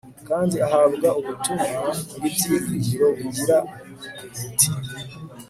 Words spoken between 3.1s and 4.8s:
bugira buti